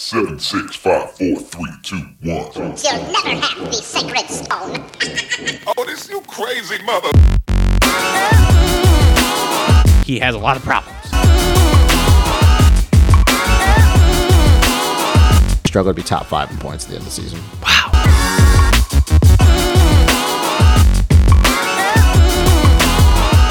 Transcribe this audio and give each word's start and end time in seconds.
Seven, 0.00 0.38
six, 0.38 0.76
five, 0.76 1.10
four, 1.10 1.40
three, 1.40 1.72
two, 1.82 1.96
one. 2.22 2.52
You'll 2.54 3.02
never 3.10 3.30
have 3.30 3.58
the 3.66 3.72
sacred 3.72 4.30
stone. 4.30 4.84
Oh, 5.76 5.84
this 5.84 6.08
you 6.08 6.20
crazy 6.20 6.80
mother. 6.84 7.10
He 10.04 10.20
has 10.20 10.36
a 10.36 10.38
lot 10.38 10.56
of 10.56 10.62
problems. 10.62 10.96
Struggle 15.66 15.92
to 15.92 15.94
be 15.94 16.02
top 16.04 16.26
five 16.26 16.48
in 16.52 16.58
points 16.58 16.84
at 16.84 16.90
the 16.90 16.96
end 16.96 17.04
of 17.04 17.14
the 17.16 17.20
season. 17.20 17.40
Wow. 17.60 17.90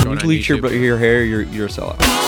on 0.09 0.17
bleach 0.19 0.47
your, 0.47 0.65
your 0.73 0.97
hair, 0.97 1.25
you're, 1.25 1.41
you're 1.43 1.65
a 1.65 1.69
sellout. 1.69 2.26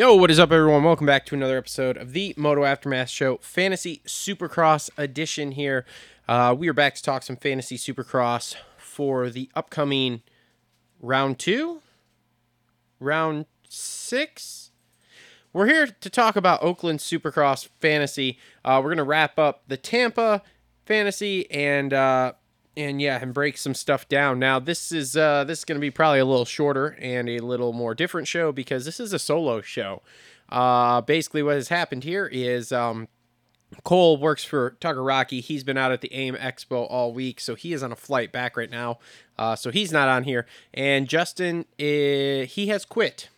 Yo, 0.00 0.14
what 0.14 0.30
is 0.30 0.38
up, 0.38 0.50
everyone? 0.50 0.82
Welcome 0.82 1.04
back 1.04 1.26
to 1.26 1.34
another 1.34 1.58
episode 1.58 1.98
of 1.98 2.14
the 2.14 2.32
Moto 2.34 2.64
Aftermath 2.64 3.10
Show, 3.10 3.36
Fantasy 3.42 4.00
Supercross 4.06 4.88
Edition. 4.96 5.52
Here, 5.52 5.84
uh, 6.26 6.56
we 6.58 6.70
are 6.70 6.72
back 6.72 6.94
to 6.94 7.02
talk 7.02 7.22
some 7.22 7.36
Fantasy 7.36 7.76
Supercross 7.76 8.56
for 8.78 9.28
the 9.28 9.50
upcoming 9.54 10.22
round 11.02 11.38
two, 11.38 11.82
round 12.98 13.44
six. 13.68 14.70
We're 15.52 15.66
here 15.66 15.88
to 15.88 16.08
talk 16.08 16.34
about 16.34 16.62
Oakland 16.62 17.00
Supercross 17.00 17.68
Fantasy. 17.80 18.38
Uh, 18.64 18.80
we're 18.82 18.88
gonna 18.88 19.04
wrap 19.04 19.38
up 19.38 19.64
the 19.68 19.76
Tampa 19.76 20.40
Fantasy 20.86 21.50
and 21.50 21.92
uh, 21.92 22.32
and 22.76 23.00
yeah, 23.00 23.18
and 23.20 23.34
break 23.34 23.56
some 23.56 23.74
stuff 23.74 24.08
down. 24.08 24.38
Now 24.38 24.58
this 24.58 24.92
is 24.92 25.16
uh, 25.16 25.44
this 25.44 25.60
is 25.60 25.64
gonna 25.64 25.80
be 25.80 25.90
probably 25.90 26.20
a 26.20 26.24
little 26.24 26.44
shorter 26.44 26.96
and 27.00 27.28
a 27.28 27.40
little 27.40 27.72
more 27.72 27.94
different 27.94 28.28
show 28.28 28.52
because 28.52 28.84
this 28.84 29.00
is 29.00 29.12
a 29.12 29.18
solo 29.18 29.60
show. 29.60 30.02
Uh, 30.48 31.00
basically, 31.00 31.42
what 31.42 31.54
has 31.54 31.68
happened 31.68 32.04
here 32.04 32.26
is 32.26 32.72
um, 32.72 33.08
Cole 33.84 34.16
works 34.16 34.44
for 34.44 34.76
Tucker 34.80 35.02
Rocky. 35.02 35.40
He's 35.40 35.64
been 35.64 35.76
out 35.76 35.92
at 35.92 36.00
the 36.00 36.12
AIM 36.12 36.34
Expo 36.34 36.86
all 36.90 37.12
week, 37.12 37.40
so 37.40 37.54
he 37.54 37.72
is 37.72 37.82
on 37.82 37.92
a 37.92 37.96
flight 37.96 38.32
back 38.32 38.56
right 38.56 38.70
now. 38.70 38.98
Uh, 39.38 39.54
so 39.54 39.70
he's 39.70 39.92
not 39.92 40.08
on 40.08 40.24
here. 40.24 40.46
And 40.74 41.08
Justin, 41.08 41.66
eh, 41.78 42.44
he 42.44 42.66
has 42.66 42.84
quit. 42.84 43.28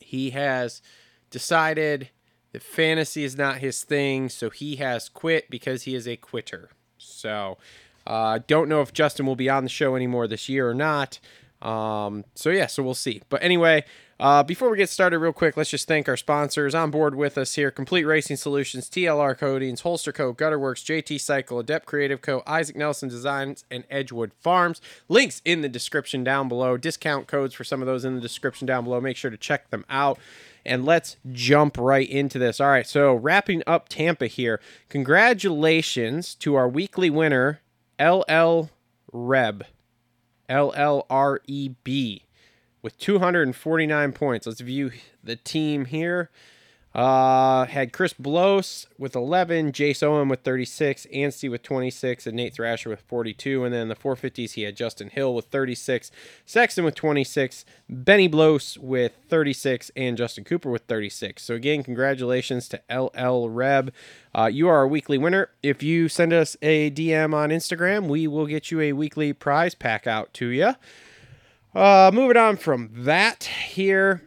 He 0.00 0.30
has 0.30 0.82
decided 1.30 2.10
that 2.52 2.62
fantasy 2.62 3.24
is 3.24 3.36
not 3.36 3.58
his 3.58 3.82
thing, 3.84 4.28
so 4.28 4.50
he 4.50 4.76
has 4.76 5.08
quit 5.08 5.50
because 5.50 5.84
he 5.84 5.94
is 5.94 6.08
a 6.08 6.16
quitter. 6.16 6.70
So, 6.98 7.58
uh, 8.06 8.40
don't 8.46 8.68
know 8.68 8.80
if 8.80 8.92
Justin 8.92 9.26
will 9.26 9.36
be 9.36 9.48
on 9.48 9.64
the 9.64 9.70
show 9.70 9.96
anymore 9.96 10.26
this 10.28 10.48
year 10.48 10.68
or 10.68 10.74
not. 10.74 11.18
Um, 11.62 12.24
so 12.34 12.50
yeah, 12.50 12.66
so 12.66 12.82
we'll 12.82 12.94
see. 12.94 13.22
But 13.28 13.42
anyway, 13.42 13.84
uh, 14.20 14.42
before 14.42 14.70
we 14.70 14.76
get 14.76 14.88
started, 14.88 15.18
real 15.18 15.32
quick, 15.32 15.56
let's 15.56 15.70
just 15.70 15.88
thank 15.88 16.08
our 16.08 16.16
sponsors 16.16 16.74
on 16.74 16.90
board 16.90 17.14
with 17.14 17.36
us 17.36 17.54
here: 17.54 17.70
Complete 17.70 18.04
Racing 18.04 18.36
Solutions, 18.36 18.88
TLR 18.88 19.36
Coatings, 19.36 19.80
Holster 19.80 20.12
Co, 20.12 20.32
Gutter 20.32 20.58
Worx, 20.58 20.84
JT 20.84 21.20
Cycle, 21.20 21.58
Adept 21.58 21.86
Creative 21.86 22.20
Co, 22.20 22.42
Isaac 22.46 22.76
Nelson 22.76 23.08
Designs, 23.08 23.64
and 23.70 23.84
Edgewood 23.90 24.32
Farms. 24.40 24.80
Links 25.08 25.42
in 25.44 25.62
the 25.62 25.68
description 25.68 26.24
down 26.24 26.48
below. 26.48 26.76
Discount 26.76 27.26
codes 27.26 27.54
for 27.54 27.64
some 27.64 27.82
of 27.82 27.86
those 27.86 28.04
in 28.04 28.14
the 28.14 28.20
description 28.20 28.66
down 28.66 28.84
below. 28.84 29.00
Make 29.00 29.16
sure 29.16 29.30
to 29.30 29.36
check 29.36 29.70
them 29.70 29.84
out. 29.90 30.18
And 30.64 30.84
let's 30.84 31.16
jump 31.30 31.78
right 31.78 32.08
into 32.08 32.38
this. 32.38 32.60
All 32.60 32.68
right, 32.68 32.86
so 32.86 33.14
wrapping 33.14 33.62
up 33.66 33.88
Tampa 33.88 34.26
here. 34.26 34.60
Congratulations 34.88 36.34
to 36.36 36.56
our 36.56 36.68
weekly 36.68 37.08
winner, 37.08 37.60
LL 38.00 38.70
Reb. 39.12 39.64
L 40.48 40.72
L 40.76 41.06
R 41.10 41.40
E 41.46 41.70
B 41.82 42.22
with 42.82 42.98
249 42.98 44.12
points. 44.12 44.46
Let's 44.46 44.60
view 44.60 44.92
the 45.22 45.36
team 45.36 45.86
here. 45.86 46.30
Uh, 46.96 47.66
had 47.66 47.92
Chris 47.92 48.14
Blose 48.14 48.86
with 48.96 49.14
11, 49.14 49.72
Jace 49.72 50.02
Owen 50.02 50.30
with 50.30 50.40
36, 50.40 51.06
Anstey 51.12 51.46
with 51.46 51.62
26, 51.62 52.26
and 52.26 52.34
Nate 52.34 52.54
Thrasher 52.54 52.88
with 52.88 53.02
42. 53.02 53.64
And 53.64 53.74
then 53.74 53.82
in 53.82 53.88
the 53.88 53.94
450s, 53.94 54.52
he 54.52 54.62
had 54.62 54.76
Justin 54.76 55.10
Hill 55.10 55.34
with 55.34 55.44
36, 55.44 56.10
Sexton 56.46 56.86
with 56.86 56.94
26, 56.94 57.66
Benny 57.90 58.28
Bloss 58.28 58.78
with 58.78 59.12
36, 59.28 59.90
and 59.94 60.16
Justin 60.16 60.44
Cooper 60.44 60.70
with 60.70 60.84
36. 60.84 61.42
So 61.42 61.52
again, 61.52 61.82
congratulations 61.82 62.66
to 62.70 62.80
LL 62.90 63.50
Reb. 63.50 63.92
Uh, 64.34 64.46
you 64.46 64.66
are 64.66 64.80
a 64.80 64.88
weekly 64.88 65.18
winner. 65.18 65.50
If 65.62 65.82
you 65.82 66.08
send 66.08 66.32
us 66.32 66.56
a 66.62 66.90
DM 66.90 67.34
on 67.34 67.50
Instagram, 67.50 68.08
we 68.08 68.26
will 68.26 68.46
get 68.46 68.70
you 68.70 68.80
a 68.80 68.94
weekly 68.94 69.34
prize 69.34 69.74
pack 69.74 70.06
out 70.06 70.32
to 70.32 70.46
you. 70.46 70.72
Uh, 71.74 72.10
moving 72.14 72.38
on 72.38 72.56
from 72.56 72.88
that 72.94 73.44
here. 73.44 74.22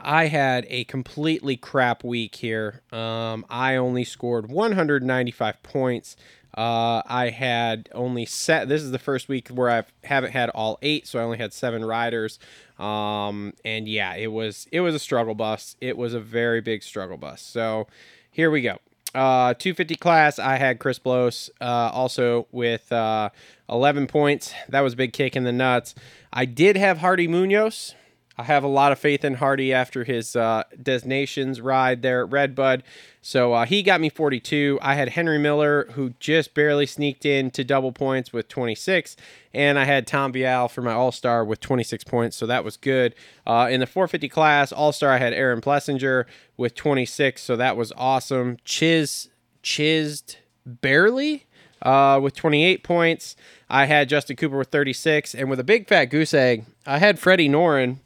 I 0.00 0.26
had 0.26 0.66
a 0.68 0.84
completely 0.84 1.56
crap 1.56 2.04
week 2.04 2.36
here. 2.36 2.82
Um, 2.92 3.44
I 3.50 3.76
only 3.76 4.04
scored 4.04 4.50
195 4.50 5.62
points. 5.62 6.16
Uh, 6.56 7.02
I 7.06 7.30
had 7.30 7.88
only 7.92 8.24
set. 8.24 8.68
This 8.68 8.82
is 8.82 8.90
the 8.90 8.98
first 8.98 9.28
week 9.28 9.48
where 9.48 9.70
I 9.70 9.84
haven't 10.04 10.32
had 10.32 10.50
all 10.50 10.78
eight, 10.82 11.06
so 11.06 11.18
I 11.18 11.22
only 11.22 11.38
had 11.38 11.52
seven 11.52 11.84
riders. 11.84 12.38
Um, 12.78 13.52
and 13.64 13.86
yeah, 13.86 14.14
it 14.14 14.32
was 14.32 14.66
it 14.72 14.80
was 14.80 14.94
a 14.94 14.98
struggle 14.98 15.34
bus. 15.34 15.76
It 15.80 15.96
was 15.96 16.14
a 16.14 16.20
very 16.20 16.60
big 16.60 16.82
struggle 16.82 17.16
bus. 17.16 17.42
So 17.42 17.86
here 18.30 18.50
we 18.50 18.62
go. 18.62 18.78
Uh, 19.14 19.54
250 19.54 19.94
class. 19.96 20.38
I 20.38 20.56
had 20.56 20.78
Chris 20.78 20.98
Blose 20.98 21.50
uh, 21.60 21.90
also 21.92 22.46
with 22.52 22.92
uh, 22.92 23.30
11 23.68 24.06
points. 24.06 24.52
That 24.68 24.80
was 24.80 24.92
a 24.92 24.96
big 24.96 25.12
kick 25.12 25.34
in 25.34 25.44
the 25.44 25.52
nuts. 25.52 25.94
I 26.32 26.44
did 26.44 26.76
have 26.76 26.98
Hardy 26.98 27.26
Munoz. 27.26 27.94
I 28.38 28.44
have 28.44 28.62
a 28.62 28.68
lot 28.68 28.92
of 28.92 29.00
faith 29.00 29.24
in 29.24 29.34
Hardy 29.34 29.72
after 29.72 30.04
his 30.04 30.36
uh, 30.36 30.62
Des 30.80 31.00
Nations 31.04 31.60
ride 31.60 32.02
there 32.02 32.22
at 32.22 32.30
Redbud. 32.30 32.84
So 33.20 33.52
uh, 33.52 33.66
he 33.66 33.82
got 33.82 34.00
me 34.00 34.08
42. 34.10 34.78
I 34.80 34.94
had 34.94 35.08
Henry 35.08 35.38
Miller, 35.38 35.88
who 35.94 36.10
just 36.20 36.54
barely 36.54 36.86
sneaked 36.86 37.26
in 37.26 37.50
to 37.50 37.64
double 37.64 37.90
points 37.90 38.32
with 38.32 38.46
26. 38.46 39.16
And 39.52 39.76
I 39.76 39.84
had 39.84 40.06
Tom 40.06 40.32
Vialle 40.32 40.70
for 40.70 40.82
my 40.82 40.92
All 40.92 41.10
Star 41.10 41.44
with 41.44 41.58
26 41.58 42.04
points. 42.04 42.36
So 42.36 42.46
that 42.46 42.62
was 42.62 42.76
good. 42.76 43.16
Uh, 43.44 43.66
in 43.68 43.80
the 43.80 43.86
450 43.86 44.28
class, 44.28 44.70
All 44.70 44.92
Star, 44.92 45.10
I 45.10 45.18
had 45.18 45.32
Aaron 45.32 45.60
Plessinger 45.60 46.24
with 46.56 46.76
26. 46.76 47.42
So 47.42 47.56
that 47.56 47.76
was 47.76 47.92
awesome. 47.96 48.58
Chiz, 48.64 49.30
chizzed 49.62 50.36
barely 50.64 51.46
uh, 51.82 52.20
with 52.22 52.36
28 52.36 52.84
points. 52.84 53.34
I 53.68 53.86
had 53.86 54.08
Justin 54.08 54.36
Cooper 54.36 54.58
with 54.58 54.68
36. 54.68 55.34
And 55.34 55.50
with 55.50 55.58
a 55.58 55.64
big 55.64 55.88
fat 55.88 56.04
goose 56.04 56.32
egg, 56.32 56.66
I 56.86 56.98
had 56.98 57.18
Freddie 57.18 57.48
Noren 57.48 57.98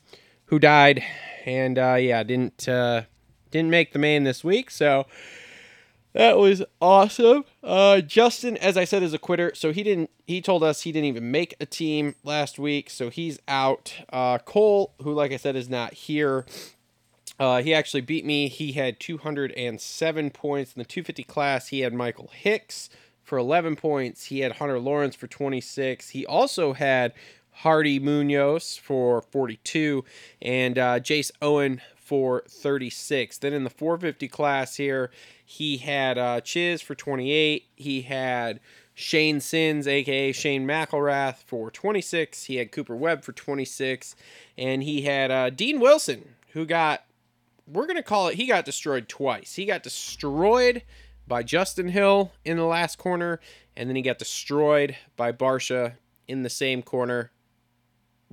who 0.52 0.58
died, 0.58 1.02
and 1.46 1.78
uh, 1.78 1.94
yeah, 1.94 2.22
didn't 2.22 2.68
uh, 2.68 3.04
didn't 3.50 3.70
make 3.70 3.94
the 3.94 3.98
main 3.98 4.24
this 4.24 4.44
week. 4.44 4.70
So 4.70 5.06
that 6.12 6.36
was 6.36 6.62
awesome. 6.78 7.46
Uh, 7.64 8.02
Justin, 8.02 8.58
as 8.58 8.76
I 8.76 8.84
said, 8.84 9.02
is 9.02 9.14
a 9.14 9.18
quitter, 9.18 9.52
so 9.54 9.72
he 9.72 9.82
didn't. 9.82 10.10
He 10.26 10.42
told 10.42 10.62
us 10.62 10.82
he 10.82 10.92
didn't 10.92 11.06
even 11.06 11.30
make 11.30 11.54
a 11.58 11.64
team 11.64 12.16
last 12.22 12.58
week, 12.58 12.90
so 12.90 13.08
he's 13.08 13.38
out. 13.48 13.94
Uh, 14.12 14.36
Cole, 14.36 14.92
who 15.02 15.14
like 15.14 15.32
I 15.32 15.38
said 15.38 15.56
is 15.56 15.70
not 15.70 15.94
here. 15.94 16.44
Uh, 17.40 17.62
he 17.62 17.72
actually 17.72 18.02
beat 18.02 18.26
me. 18.26 18.48
He 18.48 18.72
had 18.72 19.00
207 19.00 20.30
points 20.32 20.74
in 20.74 20.80
the 20.80 20.84
250 20.84 21.22
class. 21.24 21.68
He 21.68 21.80
had 21.80 21.94
Michael 21.94 22.30
Hicks 22.30 22.90
for 23.22 23.38
11 23.38 23.76
points. 23.76 24.26
He 24.26 24.40
had 24.40 24.52
Hunter 24.52 24.78
Lawrence 24.78 25.16
for 25.16 25.28
26. 25.28 26.10
He 26.10 26.26
also 26.26 26.74
had 26.74 27.14
Hardy 27.52 27.98
Munoz 27.98 28.76
for 28.76 29.22
42 29.22 30.04
and 30.40 30.78
uh, 30.78 30.98
Jace 30.98 31.30
Owen 31.40 31.80
for 31.94 32.42
36. 32.48 33.38
Then 33.38 33.52
in 33.52 33.64
the 33.64 33.70
450 33.70 34.28
class 34.28 34.76
here, 34.76 35.10
he 35.44 35.76
had 35.78 36.18
uh, 36.18 36.40
Chiz 36.40 36.82
for 36.82 36.94
28. 36.94 37.64
He 37.76 38.02
had 38.02 38.60
Shane 38.94 39.40
Sins, 39.40 39.86
aka 39.86 40.32
Shane 40.32 40.66
McElrath, 40.66 41.36
for 41.44 41.70
26. 41.70 42.44
He 42.44 42.56
had 42.56 42.72
Cooper 42.72 42.96
Webb 42.96 43.22
for 43.22 43.32
26. 43.32 44.16
And 44.58 44.82
he 44.82 45.02
had 45.02 45.30
uh, 45.30 45.50
Dean 45.50 45.78
Wilson, 45.78 46.34
who 46.52 46.66
got, 46.66 47.04
we're 47.66 47.86
going 47.86 47.96
to 47.96 48.02
call 48.02 48.28
it, 48.28 48.34
he 48.34 48.46
got 48.46 48.64
destroyed 48.64 49.08
twice. 49.08 49.54
He 49.54 49.64
got 49.64 49.82
destroyed 49.82 50.82
by 51.26 51.42
Justin 51.42 51.88
Hill 51.88 52.32
in 52.44 52.56
the 52.56 52.64
last 52.64 52.98
corner, 52.98 53.40
and 53.76 53.88
then 53.88 53.96
he 53.96 54.02
got 54.02 54.18
destroyed 54.18 54.96
by 55.16 55.32
Barcia 55.32 55.94
in 56.26 56.42
the 56.42 56.50
same 56.50 56.82
corner 56.82 57.30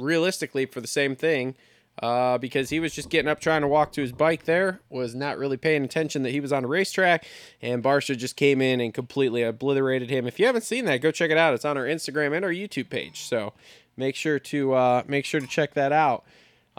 realistically 0.01 0.65
for 0.65 0.81
the 0.81 0.87
same 0.87 1.15
thing 1.15 1.55
uh, 2.01 2.37
because 2.37 2.69
he 2.69 2.79
was 2.79 2.93
just 2.93 3.09
getting 3.09 3.29
up 3.29 3.39
trying 3.39 3.61
to 3.61 3.67
walk 3.67 3.91
to 3.91 4.01
his 4.01 4.11
bike 4.11 4.45
there, 4.45 4.79
was 4.89 5.13
not 5.13 5.37
really 5.37 5.57
paying 5.57 5.83
attention 5.83 6.23
that 6.23 6.31
he 6.31 6.39
was 6.39 6.53
on 6.53 6.63
a 6.63 6.67
racetrack, 6.67 7.25
and 7.61 7.83
Barcia 7.83 8.17
just 8.17 8.35
came 8.35 8.61
in 8.61 8.79
and 8.79 8.93
completely 8.93 9.43
obliterated 9.43 10.09
him. 10.09 10.25
If 10.25 10.39
you 10.39 10.45
haven't 10.45 10.63
seen 10.63 10.85
that, 10.85 11.01
go 11.01 11.11
check 11.11 11.31
it 11.31 11.37
out. 11.37 11.53
It's 11.53 11.65
on 11.65 11.77
our 11.77 11.85
Instagram 11.85 12.35
and 12.35 12.45
our 12.45 12.51
YouTube 12.51 12.89
page, 12.89 13.21
so 13.21 13.53
make 13.97 14.15
sure 14.15 14.39
to 14.39 14.73
uh, 14.73 15.03
make 15.07 15.25
sure 15.25 15.41
to 15.41 15.47
check 15.47 15.73
that 15.73 15.91
out. 15.91 16.23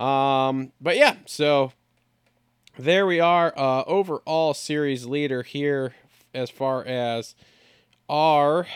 Um, 0.02 0.72
but 0.81 0.96
yeah, 0.96 1.17
so 1.26 1.72
there 2.78 3.06
we 3.06 3.20
are. 3.20 3.52
Uh, 3.56 3.84
overall 3.87 4.55
series 4.55 5.05
leader 5.05 5.43
here 5.43 5.94
as 6.32 6.49
far 6.49 6.82
as 6.84 7.34
our 8.08 8.67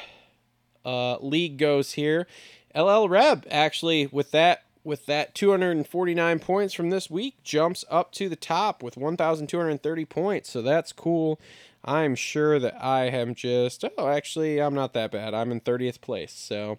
uh, 0.85 1.17
league 1.19 1.57
goes 1.57 1.93
here. 1.93 2.27
LL 2.75 3.09
Reb 3.09 3.47
actually 3.51 4.07
with 4.07 4.31
that 4.33 4.65
with 4.83 5.07
that 5.07 5.35
249 5.35 6.39
points 6.41 6.75
from 6.75 6.91
this 6.91 7.09
week 7.09 7.43
jumps 7.43 7.85
up 7.91 8.13
to 8.13 8.29
the 8.29 8.37
top 8.37 8.83
with 8.83 8.99
1,230 8.99 10.05
points. 10.05 10.51
So 10.51 10.61
that's 10.61 10.93
cool. 10.93 11.41
I'm 11.83 12.15
sure 12.15 12.59
that 12.59 12.77
I 12.83 13.07
am 13.07 13.35
just 13.35 13.85
oh 13.97 14.09
actually 14.09 14.61
I'm 14.61 14.75
not 14.75 14.93
that 14.95 15.11
bad. 15.11 15.35
I'm 15.35 15.51
in 15.53 15.61
30th 15.61 16.01
place. 16.01 16.33
So 16.33 16.79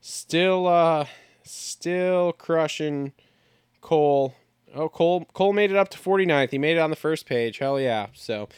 still 0.00 0.66
uh 0.66 1.06
still 1.44 2.32
crushing 2.32 3.12
Cole. 3.80 4.34
Oh 4.74 4.88
Cole 4.88 5.26
Cole 5.32 5.52
made 5.52 5.70
it 5.70 5.76
up 5.76 5.88
to 5.90 5.98
49th. 5.98 6.50
He 6.50 6.58
made 6.58 6.76
it 6.76 6.80
on 6.80 6.90
the 6.90 6.96
first 6.96 7.26
page. 7.26 7.58
Hell 7.58 7.80
yeah. 7.80 8.08
So 8.12 8.48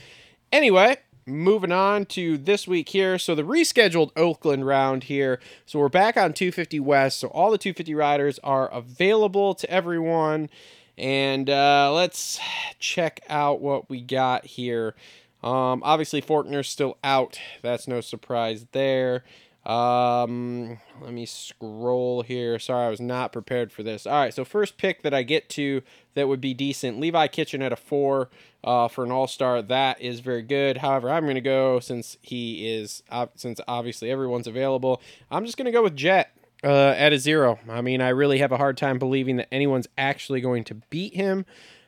anyway, 0.53 0.97
moving 1.29 1.73
on 1.73 2.07
to 2.07 2.39
this 2.39 2.67
week 2.67 2.89
here. 2.89 3.19
So 3.19 3.35
the 3.35 3.43
rescheduled 3.43 4.11
Oakland 4.17 4.67
round 4.67 5.05
here. 5.05 5.41
So 5.67 5.79
we're 5.79 5.89
back 5.89 6.17
on 6.17 6.33
250 6.33 6.81
West. 6.81 7.19
So 7.19 7.29
all 7.29 7.51
the 7.51 7.59
250 7.59 7.95
riders 7.95 8.39
are 8.43 8.69
available 8.69 9.55
to 9.55 9.71
everyone. 9.71 10.49
And 10.97 11.49
uh, 11.49 11.93
let's 11.95 12.41
check 12.79 13.21
out 13.29 13.61
what 13.61 13.89
we 13.89 14.01
got 14.01 14.47
here. 14.47 14.95
Um, 15.43 15.83
obviously, 15.85 16.21
Forkner's 16.21 16.69
still 16.69 16.99
out. 17.05 17.39
That's 17.63 17.87
no 17.87 18.01
surprise 18.01 18.67
there. 18.73 19.23
Um, 19.69 20.79
let 21.03 21.13
me 21.13 21.27
scroll 21.27 22.23
here. 22.23 22.59
Sorry, 22.59 22.87
I 22.87 22.91
was 22.91 23.03
not 23.03 23.33
prepared 23.33 23.71
for 23.71 23.83
this. 23.83 24.07
All 24.07 24.15
right, 24.15 24.33
so 24.33 24.43
first 24.45 24.79
pick 24.79 25.03
that 25.03 25.13
I 25.13 25.23
get 25.23 25.51
to 25.51 25.83
that 26.15 26.27
would 26.27 26.41
be 26.41 26.55
decent 26.55 26.99
Levi 26.99 27.27
Kitchen 27.29 27.61
at 27.61 27.71
a 27.71 27.77
four 27.77 28.31
uh, 28.65 28.89
for 28.89 29.05
an 29.05 29.13
all 29.13 29.27
star. 29.27 29.61
That 29.61 30.01
is 30.01 30.21
very 30.21 30.41
good. 30.41 30.79
However, 30.79 31.11
I'm 31.11 31.25
going 31.25 31.35
to 31.35 31.43
go 31.43 31.81
since 31.81 32.17
he 32.23 32.67
is, 32.67 33.03
uh, 33.11 33.27
since 33.35 33.61
obviously 33.69 34.11
everyone's 34.11 34.47
available, 34.47 35.03
I'm 35.31 35.45
just 35.45 35.59
going 35.59 35.67
to 35.67 35.73
go 35.73 35.83
with 35.83 35.95
Jett. 35.95 36.33
Uh, 36.65 36.93
at 36.99 37.13
a 37.13 37.19
zero. 37.21 37.61
I 37.69 37.83
mean, 37.83 38.01
I 38.01 38.09
really 38.09 38.39
have 38.39 38.51
a 38.51 38.57
hard 38.57 38.77
time 38.77 38.99
believing 38.99 39.37
that 39.37 39.47
anyone's 39.53 39.87
actually 39.97 40.41
going 40.41 40.65
to 40.65 40.75
beat 40.91 41.15
him. 41.15 41.47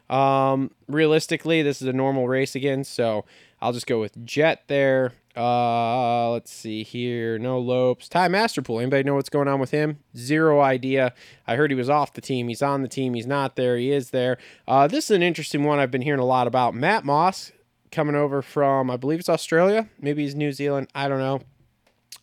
Um, 0.08 0.70
realistically, 0.86 1.62
this 1.62 1.82
is 1.82 1.88
a 1.88 1.92
normal 1.92 2.28
race 2.28 2.54
again, 2.54 2.84
so 2.84 3.24
I'll 3.60 3.72
just 3.72 3.88
go 3.88 3.98
with 3.98 4.24
Jett 4.24 4.62
there. 4.68 5.14
Uh, 5.36 6.30
let's 6.32 6.52
see 6.52 6.82
here. 6.82 7.38
No 7.38 7.58
Lopes. 7.58 8.08
Ty 8.08 8.28
Masterpool. 8.28 8.80
Anybody 8.80 9.04
know 9.04 9.14
what's 9.14 9.28
going 9.28 9.48
on 9.48 9.60
with 9.60 9.70
him? 9.70 9.98
Zero 10.16 10.60
idea. 10.60 11.14
I 11.46 11.56
heard 11.56 11.70
he 11.70 11.76
was 11.76 11.88
off 11.88 12.12
the 12.12 12.20
team. 12.20 12.48
He's 12.48 12.62
on 12.62 12.82
the 12.82 12.88
team. 12.88 13.14
He's 13.14 13.26
not 13.26 13.56
there. 13.56 13.76
He 13.76 13.92
is 13.92 14.10
there. 14.10 14.38
Uh, 14.66 14.88
this 14.88 15.04
is 15.04 15.12
an 15.12 15.22
interesting 15.22 15.64
one 15.64 15.78
I've 15.78 15.90
been 15.90 16.02
hearing 16.02 16.20
a 16.20 16.24
lot 16.24 16.46
about. 16.46 16.74
Matt 16.74 17.04
Moss 17.04 17.52
coming 17.92 18.16
over 18.16 18.42
from, 18.42 18.90
I 18.90 18.96
believe 18.96 19.20
it's 19.20 19.28
Australia. 19.28 19.88
Maybe 20.00 20.22
he's 20.22 20.34
New 20.34 20.52
Zealand. 20.52 20.88
I 20.94 21.08
don't 21.08 21.18
know. 21.18 21.40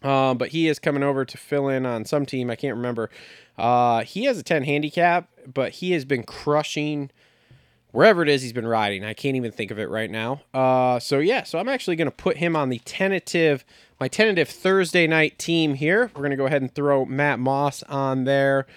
Um, 0.09 0.38
but 0.38 0.50
he 0.50 0.68
is 0.68 0.77
coming 0.77 1.04
over 1.04 1.25
to 1.25 1.38
fill 1.38 1.69
in 1.69 1.86
on 1.86 2.06
some 2.06 2.25
team. 2.25 2.50
I 2.50 2.56
can't 2.56 2.75
remember. 2.75 3.09
Uh, 3.57 4.04
he 4.04 4.25
has 4.25 4.38
a 4.38 4.44
10 4.44 4.63
handicap, 4.63 5.30
but 5.51 5.71
he 5.74 5.92
has 5.92 6.06
been 6.06 6.24
crushing 6.24 7.09
wherever 7.91 8.21
it 8.21 8.29
is 8.29 8.41
he's 8.41 8.53
been 8.53 8.67
riding. 8.67 9.03
I 9.03 9.13
can't 9.13 9.35
even 9.35 9.51
think 9.51 9.71
of 9.71 9.79
it 9.79 9.89
right 9.89 10.09
now. 10.09 10.41
Uh, 10.53 10.99
so 10.99 11.19
yeah, 11.19 11.43
so 11.43 11.59
I'm 11.59 11.69
actually 11.69 11.95
going 11.95 12.09
to 12.09 12.15
put 12.15 12.37
him 12.37 12.55
on 12.55 12.69
the 12.69 12.79
tentative, 12.79 13.65
my 13.99 14.07
tentative 14.07 14.49
Thursday 14.49 15.07
night 15.07 15.39
team 15.39 15.75
here. 15.75 16.11
We're 16.13 16.21
going 16.21 16.31
to 16.31 16.37
go 16.37 16.45
ahead 16.45 16.61
and 16.61 16.73
throw 16.73 17.05
Matt 17.05 17.39
Moss 17.39 17.83
on 17.83 18.25
there. 18.25 18.67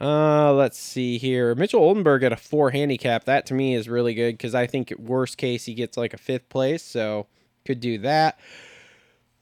Uh, 0.00 0.52
let's 0.52 0.78
see 0.78 1.16
here. 1.18 1.54
Mitchell 1.54 1.80
Oldenburg 1.80 2.24
at 2.24 2.32
a 2.32 2.36
four 2.36 2.70
handicap. 2.70 3.24
That 3.24 3.46
to 3.46 3.54
me 3.54 3.74
is 3.74 3.88
really 3.88 4.14
good 4.14 4.32
because 4.32 4.54
I 4.54 4.66
think 4.66 4.92
worst 4.98 5.38
case 5.38 5.64
he 5.66 5.74
gets 5.74 5.96
like 5.96 6.12
a 6.12 6.18
fifth 6.18 6.48
place. 6.48 6.82
So 6.82 7.26
could 7.64 7.80
do 7.80 7.98
that. 7.98 8.38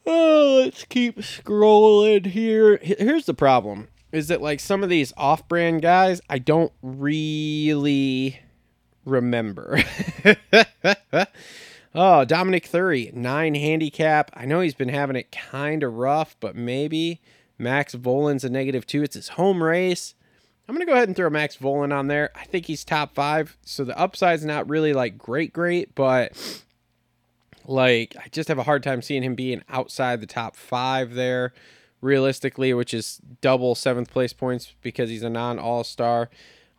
Oh, 0.06 0.62
let's 0.64 0.84
keep 0.84 1.18
scrolling 1.18 2.26
here. 2.26 2.78
Here's 2.82 3.26
the 3.26 3.34
problem 3.34 3.88
is 4.12 4.28
that 4.28 4.42
like 4.42 4.60
some 4.60 4.82
of 4.82 4.90
these 4.90 5.12
off-brand 5.16 5.82
guys, 5.82 6.20
I 6.28 6.38
don't 6.38 6.72
really 6.82 8.40
remember. 9.04 9.82
oh, 11.94 12.24
Dominique 12.24 12.70
Thury, 12.70 13.12
nine 13.12 13.54
handicap. 13.54 14.30
I 14.34 14.44
know 14.46 14.60
he's 14.60 14.74
been 14.74 14.88
having 14.88 15.16
it 15.16 15.32
kind 15.32 15.82
of 15.82 15.94
rough, 15.94 16.36
but 16.40 16.56
maybe 16.56 17.20
Max 17.58 17.94
Vohland's 17.94 18.44
a 18.44 18.50
negative 18.50 18.86
two. 18.86 19.02
It's 19.02 19.14
his 19.14 19.28
home 19.28 19.62
race. 19.62 20.14
I'm 20.68 20.74
gonna 20.74 20.86
go 20.86 20.92
ahead 20.92 21.08
and 21.08 21.16
throw 21.16 21.28
Max 21.30 21.56
Vohland 21.56 21.92
on 21.92 22.06
there. 22.06 22.30
I 22.36 22.44
think 22.44 22.66
he's 22.66 22.84
top 22.84 23.14
five, 23.14 23.56
so 23.64 23.82
the 23.84 23.98
upside's 23.98 24.44
not 24.44 24.68
really 24.68 24.92
like 24.92 25.18
great, 25.18 25.52
great, 25.52 25.96
but 25.96 26.62
like 27.66 28.14
I 28.16 28.28
just 28.30 28.48
have 28.48 28.58
a 28.58 28.62
hard 28.62 28.82
time 28.84 29.02
seeing 29.02 29.24
him 29.24 29.34
being 29.34 29.62
outside 29.68 30.20
the 30.20 30.26
top 30.28 30.54
five 30.54 31.14
there, 31.14 31.52
realistically, 32.00 32.72
which 32.72 32.94
is 32.94 33.20
double 33.40 33.74
seventh 33.74 34.12
place 34.12 34.32
points 34.32 34.74
because 34.80 35.10
he's 35.10 35.24
a 35.24 35.30
non 35.30 35.58
All 35.58 35.82
Star. 35.82 36.30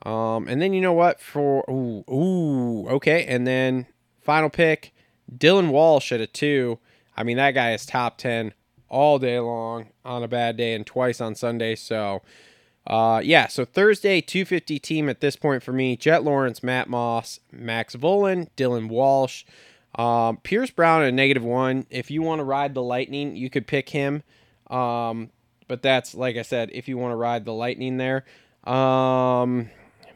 Um, 0.04 0.48
and 0.48 0.62
then 0.62 0.74
you 0.74 0.82
know 0.82 0.94
what? 0.94 1.20
For 1.20 1.64
ooh, 1.70 2.04
ooh, 2.12 2.88
okay. 2.90 3.26
And 3.26 3.46
then 3.46 3.86
final 4.22 4.50
pick, 4.50 4.94
Dylan 5.36 5.70
Walsh 5.70 6.12
at 6.12 6.22
a 6.22 6.28
two. 6.28 6.80
I 7.16 7.24
mean, 7.24 7.38
that 7.38 7.52
guy 7.52 7.74
is 7.74 7.86
top 7.86 8.18
ten 8.18 8.54
all 8.90 9.20
day 9.20 9.40
long 9.40 9.88
on 10.04 10.24
a 10.24 10.28
bad 10.28 10.58
day 10.58 10.74
and 10.74 10.86
twice 10.86 11.22
on 11.22 11.36
Sunday. 11.36 11.76
So, 11.76 12.22
uh, 12.88 13.22
yeah. 13.24 13.48
So 13.48 13.64
Thursday, 13.64 14.22
two 14.22 14.44
fifty 14.44 14.80
team 14.80 15.08
at 15.08 15.22
this 15.22 15.36
point 15.36 15.62
for 15.62 15.72
me: 15.72 15.96
Jett 15.96 16.24
Lawrence, 16.24 16.64
Matt 16.64 16.90
Moss, 16.90 17.40
Max 17.52 17.96
Vohland, 17.96 18.50
Dylan 18.58 18.90
Walsh, 18.90 19.44
um, 19.96 20.38
Pierce 20.38 20.72
Brown 20.72 21.04
at 21.04 21.14
negative 21.14 21.44
one. 21.44 21.86
If 21.92 22.10
you 22.10 22.24
want 22.24 22.40
to 22.40 22.44
ride 22.44 22.74
the 22.74 22.82
Lightning, 22.82 23.36
you 23.36 23.50
could 23.52 23.68
pick 23.68 23.90
him. 23.90 24.24
Um, 24.68 25.30
but 25.68 25.84
that's 25.84 26.16
like 26.16 26.38
I 26.38 26.42
said, 26.42 26.72
if 26.74 26.88
you 26.88 26.98
want 26.98 27.12
to 27.12 27.18
ride 27.18 27.46
the 27.46 27.54
Lightning 27.54 27.98
there. 27.98 28.26
Um, 28.64 29.70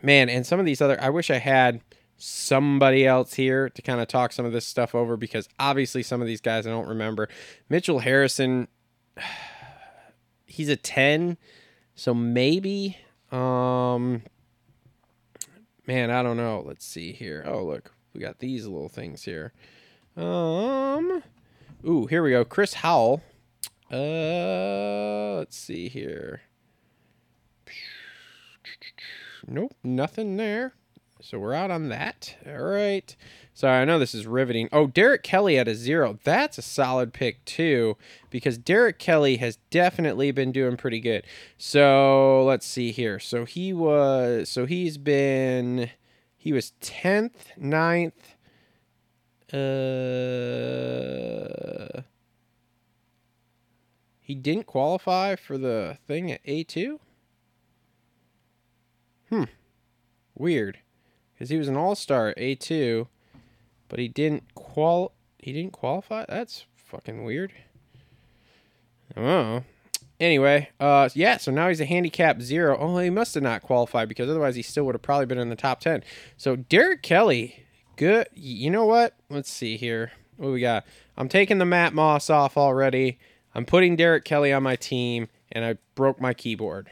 man, 0.06 0.30
and 0.30 0.46
some 0.46 0.60
of 0.60 0.66
these 0.66 0.82
other, 0.82 1.02
I 1.02 1.10
wish 1.10 1.30
I 1.30 1.40
had 1.40 1.82
somebody 2.18 3.06
else 3.06 3.34
here 3.34 3.70
to 3.70 3.82
kind 3.82 4.00
of 4.00 4.08
talk 4.08 4.32
some 4.32 4.46
of 4.46 4.54
this 4.54 4.66
stuff 4.66 4.96
over 4.96 5.18
because 5.18 5.50
obviously 5.60 6.02
some 6.02 6.22
of 6.22 6.28
these 6.28 6.42
guys 6.42 6.66
I 6.66 6.70
don't 6.70 6.88
remember. 6.88 7.28
Mitchell 7.68 8.00
Harrison, 8.00 8.68
he's 10.46 10.70
a 10.70 10.76
10, 10.76 11.38
so 11.96 12.14
maybe. 12.14 12.98
Um, 13.32 14.22
man, 15.88 16.12
I 16.12 16.24
don't 16.24 16.38
know. 16.38 16.64
Let's 16.66 16.86
see 16.86 17.12
here. 17.12 17.44
Oh, 17.46 17.64
look, 17.64 17.92
we 18.14 18.22
got 18.22 18.40
these 18.40 18.66
little 18.66 18.90
things 18.90 19.24
here. 19.24 19.54
Um, 20.16 21.24
ooh, 21.86 22.06
here 22.06 22.24
we 22.24 22.32
go. 22.32 22.46
Chris 22.46 22.76
Howell. 22.76 23.22
Uh, 23.92 25.36
let's 25.38 25.58
see 25.58 25.90
here. 25.90 26.42
Nope, 29.48 29.76
nothing 29.84 30.38
there. 30.38 30.74
So 31.22 31.40
we're 31.40 31.54
out 31.54 31.72
on 31.72 31.90
that. 31.90 32.36
All 32.46 32.64
right. 32.64 33.16
Sorry, 33.54 33.82
I 33.82 33.86
know 33.86 33.98
this 33.98 34.14
is 34.14 34.28
riveting. 34.28 34.68
Oh, 34.72 34.88
Derek 34.88 35.24
Kelley 35.24 35.58
at 35.58 35.68
a 35.68 35.76
zero. 35.76 36.20
That's 36.24 36.58
a 36.58 36.62
solid 36.62 37.14
pick, 37.14 37.46
too, 37.46 37.96
because 38.30 38.58
Derek 38.58 39.00
Kelley 39.00 39.38
has 39.38 39.58
definitely 39.70 40.32
been 40.32 40.52
doing 40.52 40.76
pretty 40.76 41.00
good. 41.00 41.24
So 41.58 42.44
let's 42.44 42.68
see 42.68 42.92
here. 42.92 43.18
So 43.18 43.46
he 43.46 43.72
was, 43.72 44.50
so 44.50 44.66
he's 44.66 44.98
been, 44.98 45.90
he 46.38 46.52
was 46.52 46.74
10th, 46.82 47.56
9th. 47.58 48.12
Uh, 49.54 49.58
he 54.20 54.36
didn't 54.36 54.66
qualify 54.66 55.38
for 55.38 55.58
the 55.58 55.98
thing 56.08 56.30
at 56.32 56.44
A2? 56.46 57.00
Hmm. 59.30 59.44
Weird. 60.36 60.80
Because 61.34 61.50
he 61.50 61.58
was 61.58 61.68
an 61.68 61.76
all-star 61.76 62.34
A2, 62.38 63.08
but 63.90 64.00
he 64.00 64.08
didn't 64.08 64.44
qual 64.56 65.14
he 65.40 65.54
didn't 65.54 65.74
qualify? 65.74 66.26
That's 66.28 66.66
fucking 66.76 67.24
weird. 67.24 67.54
Oh. 69.16 69.64
Anyway, 70.20 70.70
uh 70.80 71.10
yeah, 71.14 71.38
so 71.38 71.52
now 71.52 71.68
he's 71.68 71.82
a 71.82 71.86
handicap 71.86 72.42
zero. 72.42 72.78
Oh, 72.80 72.98
he 73.00 73.10
must 73.10 73.34
have 73.34 73.44
not 73.44 73.62
qualified 73.62 74.08
because 74.08 74.30
otherwise 74.30 74.56
he 74.56 74.62
still 74.62 74.86
would 74.86 74.96
have 74.96 75.02
probably 75.02 75.26
been 75.26 75.38
in 75.38 75.50
the 75.50 75.56
top 75.56 75.82
ten. 75.82 76.04
So 76.38 76.56
Derek 76.56 77.04
Kelley, 77.04 77.66
good 77.98 78.28
you 78.34 78.70
know 78.70 78.86
what? 78.86 79.14
Let's 79.30 79.52
see 79.52 79.76
here. 79.78 80.14
What 80.38 80.52
we 80.52 80.62
got? 80.62 80.86
I'm 81.18 81.30
taking 81.30 81.58
the 81.58 81.66
Matt 81.66 81.94
Moss 81.94 82.30
off 82.30 82.58
already. 82.58 83.20
I'm 83.54 83.66
putting 83.66 83.96
Derek 83.96 84.26
Kelley 84.26 84.52
on 84.52 84.64
my 84.64 84.76
team, 84.76 85.30
and 85.52 85.64
I 85.64 85.78
broke 85.96 86.20
my 86.20 86.34
keyboard. 86.34 86.92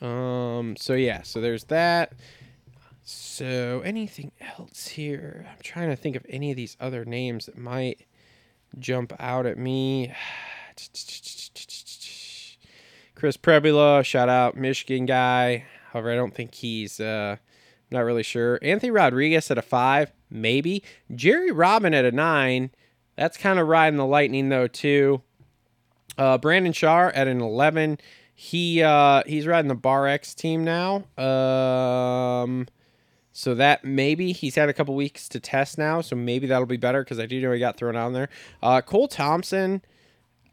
Um, 0.00 0.76
so 0.76 0.94
yeah, 0.94 1.22
so 1.22 1.40
there's 1.40 1.64
that. 1.64 2.12
So 3.02 3.80
anything 3.84 4.32
else 4.40 4.88
here? 4.88 5.46
I'm 5.50 5.62
trying 5.62 5.88
to 5.88 5.96
think 5.96 6.14
of 6.14 6.26
any 6.28 6.50
of 6.50 6.56
these 6.56 6.76
other 6.78 7.04
names 7.04 7.46
that 7.46 7.56
might 7.56 8.06
jump 8.78 9.12
out 9.18 9.46
at 9.46 9.56
me. 9.58 10.12
Chris 13.14 13.36
Prebula, 13.36 14.04
shout 14.04 14.28
out 14.28 14.56
Michigan 14.56 15.06
guy. 15.06 15.64
However, 15.90 16.12
I 16.12 16.16
don't 16.16 16.34
think 16.34 16.54
he's 16.54 17.00
uh 17.00 17.36
not 17.90 18.00
really 18.00 18.22
sure. 18.22 18.58
Anthony 18.62 18.90
Rodriguez 18.90 19.50
at 19.50 19.58
a 19.58 19.62
five, 19.62 20.12
maybe. 20.30 20.82
Jerry 21.14 21.50
Robin 21.50 21.94
at 21.94 22.04
a 22.04 22.12
nine. 22.12 22.70
That's 23.16 23.38
kind 23.38 23.58
of 23.58 23.66
riding 23.66 23.96
the 23.96 24.06
lightning 24.06 24.50
though 24.50 24.68
too. 24.68 25.22
Uh, 26.16 26.36
Brandon 26.36 26.72
Shar 26.72 27.10
at 27.12 27.26
an 27.26 27.40
eleven 27.40 27.98
he 28.40 28.84
uh, 28.84 29.24
he's 29.26 29.48
riding 29.48 29.66
the 29.66 29.74
Bar 29.74 30.06
X 30.06 30.32
team 30.32 30.62
now. 30.62 31.02
Um, 31.18 32.68
so 33.32 33.52
that 33.56 33.84
maybe 33.84 34.30
he's 34.30 34.54
had 34.54 34.68
a 34.68 34.72
couple 34.72 34.94
weeks 34.94 35.28
to 35.30 35.40
test 35.40 35.76
now, 35.76 36.00
so 36.00 36.14
maybe 36.14 36.46
that'll 36.46 36.64
be 36.64 36.76
better 36.76 37.02
because 37.02 37.18
I 37.18 37.26
do 37.26 37.40
know 37.40 37.50
he 37.50 37.58
got 37.58 37.76
thrown 37.76 37.96
out 37.96 38.12
there. 38.12 38.28
Uh, 38.62 38.80
Cole 38.80 39.08
Thompson. 39.08 39.82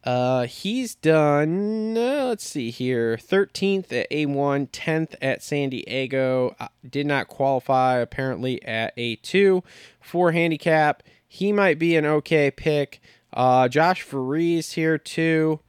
Uh, 0.04 0.48
he's 0.48 0.96
done, 0.96 1.96
uh, 1.96 2.26
let's 2.26 2.48
see 2.48 2.72
here, 2.72 3.18
13th 3.18 3.92
at 3.92 4.10
A1, 4.10 4.70
10th 4.70 5.16
at 5.22 5.44
San 5.44 5.70
Diego. 5.70 6.56
Did 6.88 7.06
not 7.06 7.28
qualify 7.28 7.98
apparently 7.98 8.64
at 8.66 8.96
A2 8.98 9.64
for 10.02 10.32
handicap. 10.32 11.04
He 11.28 11.52
might 11.52 11.78
be 11.78 11.96
an 11.96 12.06
okay 12.06 12.50
pick. 12.50 13.00
Uh, 13.32 13.68
Josh 13.68 14.02
Faries 14.02 14.72
here 14.72 14.98
too. 14.98 15.60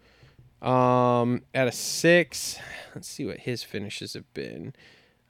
Um, 0.66 1.42
at 1.54 1.68
a 1.68 1.72
six. 1.72 2.58
Let's 2.94 3.08
see 3.08 3.24
what 3.24 3.40
his 3.40 3.62
finishes 3.62 4.14
have 4.14 4.32
been. 4.34 4.74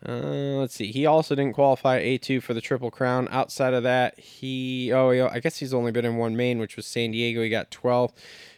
Uh, 0.06 0.58
let's 0.60 0.74
see. 0.74 0.92
He 0.92 1.04
also 1.04 1.34
didn't 1.34 1.54
qualify 1.54 2.00
A2 2.00 2.42
for 2.42 2.54
the 2.54 2.60
Triple 2.60 2.90
Crown. 2.90 3.28
Outside 3.30 3.74
of 3.74 3.82
that, 3.82 4.18
he, 4.20 4.92
oh, 4.92 5.10
yeah, 5.10 5.28
I 5.32 5.40
guess 5.40 5.58
he's 5.58 5.74
only 5.74 5.90
been 5.90 6.04
in 6.04 6.16
one 6.16 6.36
main, 6.36 6.58
which 6.58 6.76
was 6.76 6.86
San 6.86 7.10
Diego. 7.10 7.42
He 7.42 7.48
got 7.48 7.70
12th. 7.70 8.12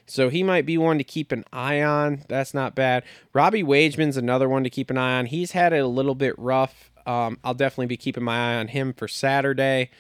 So 0.07 0.29
he 0.29 0.43
might 0.43 0.67
be 0.67 0.79
one 0.79 0.99
to 0.99 1.05
keep 1.05 1.33
an 1.33 1.45
eye 1.53 1.83
on. 1.83 2.25
That's 2.29 2.55
not 2.55 2.75
bad. 2.75 3.05
Robbie 3.33 3.63
Wageman's 3.63 4.17
another 4.17 4.49
one 4.49 4.65
to 4.65 4.71
keep 4.71 4.91
an 4.91 4.99
eye 4.99 5.19
on. 5.19 5.27
He's 5.27 5.53
had 5.53 5.73
it 5.73 5.79
a 5.79 5.87
little 5.87 6.15
bit 6.15 6.39
rough. 6.39 6.91
Um, 7.07 7.39
I'll 7.45 7.55
definitely 7.55 7.87
be 7.87 7.97
keeping 7.97 8.25
my 8.25 8.53
eye 8.55 8.59
on 8.59 8.69
him 8.69 8.93
for 8.93 9.09
Saturday. 9.09 9.91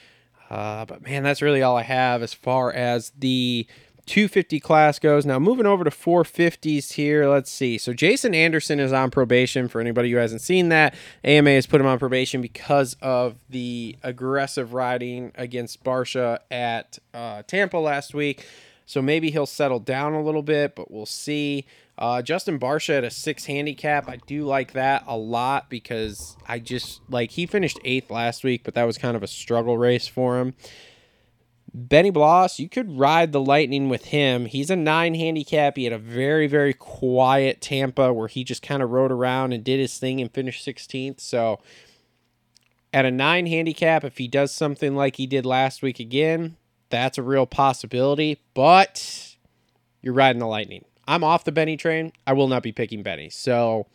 Uh, 0.51 0.87
but 0.87 1.03
man, 1.03 1.23
that's 1.23 1.43
really 1.43 1.63
all 1.63 1.77
I 1.77 1.83
have 1.83 2.23
as 2.23 2.33
far 2.33 2.73
as 2.73 3.13
the 3.19 3.67
250 4.09 4.59
class 4.61 4.99
goes. 4.99 5.25
Now 5.25 5.39
moving 5.39 5.67
over 5.67 5.85
to 5.85 5.91
450s 5.91 6.93
here. 6.95 7.29
Let's 7.29 7.51
see. 7.51 7.79
So 7.79 7.93
Jason 7.93 8.35
Anderson 8.35 8.81
is 8.81 8.93
on 8.93 9.11
probation. 9.11 9.69
For 9.69 9.81
anybody 9.81 10.11
who 10.11 10.17
hasn't 10.17 10.41
seen 10.41 10.71
that, 10.71 10.95
AMA 11.25 11.51
has 11.51 11.67
put 11.67 11.81
him 11.81 11.87
on 11.87 11.99
probation 11.99 12.41
because 12.41 12.97
of 13.01 13.37
the 13.49 13.97
aggressive 14.03 14.73
riding 14.73 15.33
against 15.35 15.85
Barcia 15.85 16.39
at 16.51 16.99
uh, 17.15 17.43
Tampa 17.47 17.77
last 17.77 18.15
week. 18.15 18.47
So 18.87 19.03
maybe 19.03 19.31
he'll 19.31 19.45
settle 19.45 19.81
down 19.81 20.15
a 20.15 20.23
little 20.23 20.43
bit, 20.43 20.75
but 20.75 20.91
we'll 20.91 21.05
see. 21.05 21.67
Uh, 21.99 22.23
Justin 22.23 22.59
Barcia 22.59 22.99
at 22.99 23.05
a 23.05 23.11
six 23.11 23.45
handicap. 23.45 24.09
I 24.09 24.17
do 24.27 24.45
like 24.45 24.73
that 24.73 25.05
a 25.07 25.17
lot 25.17 25.69
because 25.69 26.37
I 26.47 26.59
just 26.59 27.03
like 27.11 27.33
he 27.33 27.45
finished 27.45 27.79
eighth 27.85 28.11
last 28.11 28.45
week, 28.45 28.63
but 28.65 28.75
that 28.75 28.85
was 28.85 28.97
kind 28.97 29.17
of 29.17 29.23
a 29.23 29.27
struggle 29.27 29.77
race 29.77 30.07
for 30.07 30.39
him. 30.39 30.55
Benny 31.79 32.11
Bloss, 32.11 32.59
you 32.59 32.69
could 32.69 32.99
ride 32.99 33.31
the 33.31 33.41
Lightning 33.41 33.89
with 33.89 34.07
him. 34.07 34.47
He's 34.47 34.69
a 34.69 34.77
nine 34.77 35.15
handicap. 35.15 35.77
He 35.77 35.85
had 35.85 35.93
a 35.93 35.99
very, 35.99 36.49
very 36.49 36.75
quiet 36.75 37.61
Tampa 37.61 38.13
where 38.13 38.27
he 38.27 38.43
just 38.43 38.63
kind 38.63 38.83
of 38.83 38.91
rode 38.91 39.13
around 39.13 39.53
and 39.53 39.63
did 39.63 39.79
his 39.79 39.97
thing 39.97 40.21
and 40.21 40.33
finished 40.33 40.67
16th. 40.67 41.21
So 41.21 41.61
at 42.93 43.05
a 43.05 43.13
nine 43.13 43.47
handicap, 43.47 44.03
if 44.03 44.19
he 44.19 44.27
does 44.27 44.53
something 44.53 44.97
like 44.97 45.17
he 45.17 45.27
did 45.27 45.47
last 45.47 45.81
week 45.81 46.01
again, 46.01 46.57
that's 46.91 47.17
a 47.17 47.23
real 47.23 47.47
possibility, 47.47 48.41
but 48.55 49.37
you're 50.03 50.15
riding 50.15 50.41
the 50.41 50.47
Lightning. 50.47 50.85
I'm 51.07 51.23
off 51.23 51.45
the 51.45 51.53
Benny 51.53 51.77
train. 51.77 52.13
I 52.27 52.33
will 52.33 52.49
not 52.49 52.63
be 52.63 52.73
picking 52.73 53.03
Benny. 53.03 53.31
So 53.31 53.87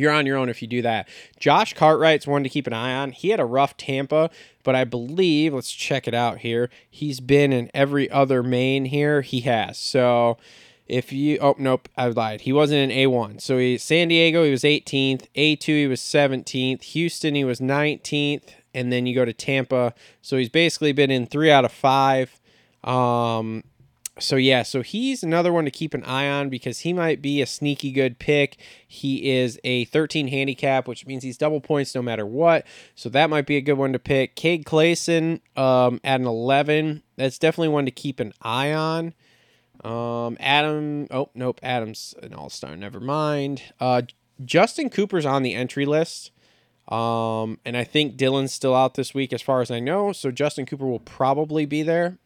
you're 0.00 0.12
on 0.12 0.26
your 0.26 0.36
own 0.36 0.48
if 0.48 0.62
you 0.62 0.68
do 0.68 0.82
that. 0.82 1.08
Josh 1.38 1.74
Cartwright's 1.74 2.26
one 2.26 2.42
to 2.42 2.48
keep 2.48 2.66
an 2.66 2.72
eye 2.72 2.94
on. 2.94 3.12
He 3.12 3.28
had 3.28 3.40
a 3.40 3.44
rough 3.44 3.76
Tampa, 3.76 4.30
but 4.62 4.74
I 4.74 4.84
believe, 4.84 5.54
let's 5.54 5.72
check 5.72 6.08
it 6.08 6.14
out 6.14 6.38
here. 6.38 6.70
He's 6.90 7.20
been 7.20 7.52
in 7.52 7.70
every 7.74 8.10
other 8.10 8.42
main 8.42 8.86
here. 8.86 9.22
He 9.22 9.40
has. 9.42 9.78
So 9.78 10.38
if 10.86 11.12
you, 11.12 11.38
oh, 11.40 11.54
nope, 11.58 11.88
I 11.96 12.08
lied. 12.08 12.42
He 12.42 12.52
wasn't 12.52 12.90
in 12.90 12.96
A1. 12.96 13.40
So 13.40 13.58
he, 13.58 13.78
San 13.78 14.08
Diego, 14.08 14.44
he 14.44 14.50
was 14.50 14.62
18th. 14.62 15.26
A2, 15.36 15.64
he 15.64 15.86
was 15.86 16.00
17th. 16.00 16.82
Houston, 16.82 17.34
he 17.34 17.44
was 17.44 17.60
19th 17.60 18.54
and 18.74 18.92
then 18.92 19.06
you 19.06 19.14
go 19.14 19.24
to 19.24 19.32
Tampa. 19.32 19.94
So 20.22 20.36
he's 20.36 20.48
basically 20.48 20.92
been 20.92 21.10
in 21.10 21.26
three 21.26 21.50
out 21.50 21.64
of 21.64 21.72
five. 21.72 22.40
Um, 22.84 23.64
so 24.18 24.36
yeah, 24.36 24.62
so 24.62 24.82
he's 24.82 25.22
another 25.22 25.52
one 25.52 25.64
to 25.64 25.70
keep 25.70 25.94
an 25.94 26.04
eye 26.04 26.28
on 26.28 26.48
because 26.48 26.80
he 26.80 26.92
might 26.92 27.22
be 27.22 27.40
a 27.40 27.46
sneaky 27.46 27.92
good 27.92 28.18
pick. 28.18 28.56
He 28.86 29.30
is 29.30 29.58
a 29.64 29.84
13 29.86 30.28
handicap, 30.28 30.88
which 30.88 31.06
means 31.06 31.22
he's 31.22 31.38
double 31.38 31.60
points 31.60 31.94
no 31.94 32.02
matter 32.02 32.26
what. 32.26 32.66
So 32.94 33.08
that 33.10 33.30
might 33.30 33.46
be 33.46 33.56
a 33.56 33.60
good 33.60 33.74
one 33.74 33.92
to 33.92 33.98
pick. 33.98 34.34
Cade 34.36 34.64
Clason 34.64 35.40
um, 35.56 36.00
at 36.04 36.20
an 36.20 36.26
11. 36.26 37.02
That's 37.16 37.38
definitely 37.38 37.68
one 37.68 37.84
to 37.86 37.90
keep 37.90 38.20
an 38.20 38.32
eye 38.42 38.72
on. 38.72 39.14
Um, 39.84 40.36
Adam, 40.40 41.06
oh 41.10 41.30
nope, 41.34 41.60
Adam's 41.62 42.14
an 42.22 42.34
all 42.34 42.50
star. 42.50 42.76
Never 42.76 43.00
mind. 43.00 43.62
Uh, 43.80 44.02
Justin 44.44 44.90
Cooper's 44.90 45.26
on 45.26 45.42
the 45.42 45.54
entry 45.54 45.86
list. 45.86 46.30
Um, 46.88 47.58
and 47.64 47.76
I 47.76 47.84
think 47.84 48.16
Dylan's 48.16 48.52
still 48.52 48.74
out 48.74 48.94
this 48.94 49.14
week, 49.14 49.32
as 49.32 49.40
far 49.40 49.60
as 49.60 49.70
I 49.70 49.78
know. 49.78 50.12
So 50.12 50.30
Justin 50.30 50.66
Cooper 50.66 50.86
will 50.86 50.98
probably 50.98 51.64
be 51.64 51.82
there, 51.82 52.18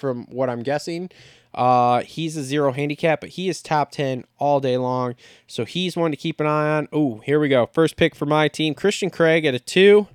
from 0.00 0.24
what 0.30 0.50
I'm 0.50 0.62
guessing. 0.62 1.10
Uh, 1.54 2.02
he's 2.02 2.36
a 2.36 2.44
zero 2.44 2.72
handicap, 2.72 3.20
but 3.20 3.30
he 3.30 3.48
is 3.48 3.60
top 3.60 3.90
10 3.90 4.24
all 4.38 4.60
day 4.60 4.76
long. 4.76 5.14
So 5.46 5.64
he's 5.64 5.96
one 5.96 6.10
to 6.10 6.16
keep 6.16 6.40
an 6.40 6.46
eye 6.46 6.76
on. 6.76 6.88
Oh, 6.92 7.18
here 7.18 7.40
we 7.40 7.48
go. 7.48 7.66
First 7.66 7.96
pick 7.96 8.14
for 8.14 8.26
my 8.26 8.48
team 8.48 8.74
Christian 8.74 9.10
Craig 9.10 9.44
at 9.44 9.54
a 9.54 9.58
two. 9.58 10.08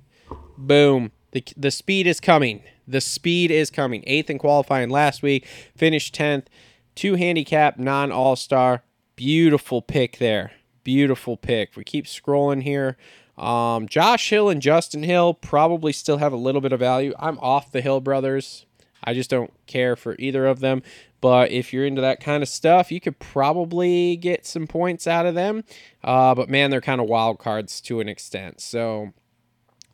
Boom. 0.56 1.12
The, 1.32 1.44
the 1.56 1.70
speed 1.70 2.06
is 2.06 2.20
coming. 2.20 2.62
The 2.88 3.00
speed 3.00 3.50
is 3.50 3.70
coming. 3.70 4.02
Eighth 4.06 4.30
in 4.30 4.38
qualifying 4.38 4.90
last 4.90 5.22
week, 5.22 5.46
finished 5.76 6.14
10th. 6.14 6.46
Two 6.94 7.16
handicap, 7.16 7.78
non 7.78 8.10
all 8.10 8.36
star. 8.36 8.82
Beautiful 9.16 9.82
pick 9.82 10.18
there. 10.18 10.52
Beautiful 10.84 11.36
pick. 11.36 11.76
We 11.76 11.84
keep 11.84 12.06
scrolling 12.06 12.62
here. 12.62 12.96
Um, 13.36 13.86
Josh 13.86 14.30
Hill 14.30 14.48
and 14.48 14.62
Justin 14.62 15.02
Hill 15.02 15.34
probably 15.34 15.92
still 15.92 16.18
have 16.18 16.32
a 16.32 16.36
little 16.36 16.60
bit 16.60 16.72
of 16.72 16.80
value. 16.80 17.12
I'm 17.18 17.38
off 17.40 17.70
the 17.70 17.82
Hill 17.82 18.00
brothers. 18.00 18.65
I 19.04 19.14
just 19.14 19.30
don't 19.30 19.52
care 19.66 19.96
for 19.96 20.16
either 20.18 20.46
of 20.46 20.60
them. 20.60 20.82
But 21.20 21.50
if 21.50 21.72
you're 21.72 21.86
into 21.86 22.02
that 22.02 22.20
kind 22.20 22.42
of 22.42 22.48
stuff, 22.48 22.92
you 22.92 23.00
could 23.00 23.18
probably 23.18 24.16
get 24.16 24.46
some 24.46 24.66
points 24.66 25.06
out 25.06 25.26
of 25.26 25.34
them. 25.34 25.64
Uh, 26.04 26.34
but 26.34 26.48
man, 26.48 26.70
they're 26.70 26.80
kind 26.80 27.00
of 27.00 27.08
wild 27.08 27.38
cards 27.38 27.80
to 27.82 28.00
an 28.00 28.08
extent. 28.08 28.60
So, 28.60 29.12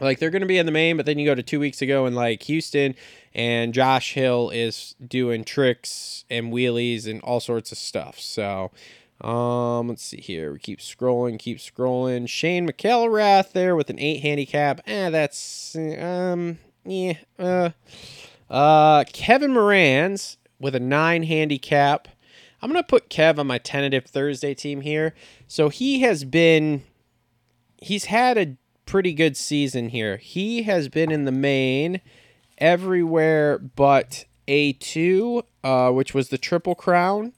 like, 0.00 0.18
they're 0.18 0.30
going 0.30 0.42
to 0.42 0.48
be 0.48 0.58
in 0.58 0.66
the 0.66 0.72
main, 0.72 0.96
but 0.96 1.06
then 1.06 1.18
you 1.18 1.24
go 1.24 1.34
to 1.34 1.42
two 1.42 1.60
weeks 1.60 1.80
ago 1.80 2.06
in 2.06 2.14
like 2.14 2.42
Houston, 2.44 2.94
and 3.34 3.72
Josh 3.72 4.14
Hill 4.14 4.50
is 4.50 4.94
doing 5.06 5.44
tricks 5.44 6.24
and 6.28 6.52
wheelies 6.52 7.08
and 7.08 7.20
all 7.22 7.40
sorts 7.40 7.70
of 7.70 7.78
stuff. 7.78 8.18
So, 8.18 8.72
um, 9.20 9.88
let's 9.88 10.02
see 10.02 10.20
here. 10.20 10.52
We 10.52 10.58
keep 10.58 10.80
scrolling, 10.80 11.38
keep 11.38 11.58
scrolling. 11.58 12.28
Shane 12.28 12.68
McElrath 12.68 13.52
there 13.52 13.76
with 13.76 13.88
an 13.90 14.00
eight 14.00 14.20
handicap. 14.20 14.80
Eh, 14.86 15.10
that's 15.10 15.76
um, 15.76 16.58
yeah. 16.84 17.14
Uh, 17.38 17.70
uh, 18.52 19.04
Kevin 19.12 19.52
Moranz 19.52 20.36
with 20.60 20.74
a 20.74 20.80
nine 20.80 21.24
handicap. 21.24 22.06
I'm 22.60 22.70
gonna 22.70 22.84
put 22.84 23.08
Kev 23.08 23.38
on 23.38 23.46
my 23.48 23.58
tentative 23.58 24.04
Thursday 24.04 24.54
team 24.54 24.82
here. 24.82 25.14
So 25.48 25.70
he 25.70 26.02
has 26.02 26.24
been, 26.24 26.84
he's 27.78 28.04
had 28.04 28.38
a 28.38 28.56
pretty 28.86 29.14
good 29.14 29.36
season 29.36 29.88
here. 29.88 30.18
He 30.18 30.62
has 30.64 30.88
been 30.88 31.10
in 31.10 31.24
the 31.24 31.32
main 31.32 32.00
everywhere 32.58 33.58
but 33.58 34.26
A2, 34.46 35.42
uh, 35.64 35.90
which 35.90 36.14
was 36.14 36.28
the 36.28 36.38
Triple 36.38 36.74
Crown. 36.74 37.32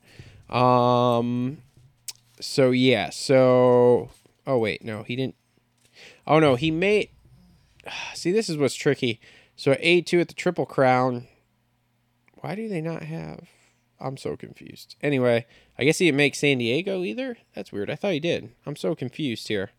Um, 0.51 1.59
so 2.41 2.73
yeah, 2.73 3.11
so 3.11 4.11
oh 4.47 4.59
wait, 4.59 4.85
no, 4.85 5.05
he 5.05 5.15
didn't. 5.15 5.37
Oh 6.27 6.41
no, 6.41 6.57
he 6.57 6.73
made. 6.73 7.09
See, 8.15 8.33
this 8.33 8.49
is 8.49 8.57
what's 8.57 8.75
tricky. 8.75 9.21
So 9.57 9.77
A 9.81 10.01
two 10.01 10.21
at 10.21 10.29
the 10.29 10.35
Triple 10.35 10.67
Crown. 10.67 11.27
Why 12.41 12.55
do 12.55 12.69
they 12.69 12.81
not 12.81 13.05
have? 13.05 13.49
I'm 14.01 14.17
so 14.17 14.37
confused. 14.37 14.97
Anyway, 15.01 15.47
I 15.79 15.85
guess 15.85 15.99
he 15.99 16.07
didn't 16.07 16.19
make 16.19 16.35
San 16.35 16.59
Diego 16.59 17.05
either. 17.05 17.39
That's 17.55 17.73
weird. 17.73 17.89
I 17.89 17.95
thought 17.95 18.13
he 18.13 18.21
did. 18.21 18.51
I'm 18.67 18.77
so 18.77 18.95
confused 18.95 19.49
here. 19.49 19.71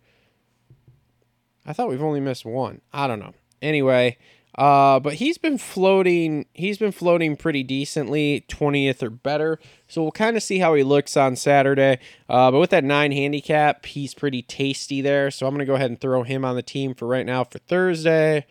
I 1.66 1.74
thought 1.74 1.90
we've 1.90 2.02
only 2.02 2.22
missed 2.22 2.46
one. 2.46 2.82
I 2.94 3.08
don't 3.08 3.20
know. 3.20 3.34
Anyway, 3.62 4.18
uh, 4.58 5.00
but 5.00 5.16
he's 5.16 5.38
been 5.38 5.58
floating. 5.58 6.46
He's 6.54 6.78
been 6.78 6.92
floating 6.92 7.36
pretty 7.36 7.62
decently, 7.64 8.46
twentieth 8.48 9.04
or 9.04 9.10
better. 9.10 9.60
So 9.88 10.02
we'll 10.02 10.12
kind 10.12 10.38
of 10.38 10.44
see 10.44 10.60
how 10.60 10.74
he 10.74 10.84
looks 10.84 11.18
on 11.18 11.36
Saturday. 11.36 12.00
Uh, 12.30 12.52
but 12.52 12.60
with 12.60 12.70
that 12.70 12.84
nine 12.84 13.12
handicap, 13.12 13.86
he's 13.86 14.14
pretty 14.14 14.42
tasty 14.42 15.02
there. 15.02 15.30
So 15.30 15.46
I'm 15.46 15.54
gonna 15.54 15.66
go 15.66 15.76
ahead 15.76 15.92
and 15.92 16.00
throw 16.00 16.24
him 16.24 16.46
on 16.46 16.56
the 16.56 16.64
team 16.64 16.96
for 16.96 17.08
right 17.08 17.26
now 17.26 17.44
for 17.44 17.60
Thursday. 17.60 18.46